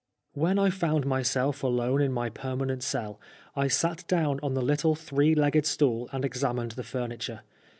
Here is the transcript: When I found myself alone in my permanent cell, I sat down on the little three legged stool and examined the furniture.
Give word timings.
When 0.33 0.57
I 0.57 0.71
found 0.71 1.05
myself 1.05 1.61
alone 1.61 2.01
in 2.01 2.11
my 2.11 2.31
permanent 2.31 2.81
cell, 2.81 3.19
I 3.55 3.67
sat 3.67 4.03
down 4.07 4.39
on 4.41 4.55
the 4.55 4.61
little 4.63 4.95
three 4.95 5.35
legged 5.35 5.67
stool 5.67 6.09
and 6.11 6.25
examined 6.25 6.71
the 6.71 6.83
furniture. 6.83 7.41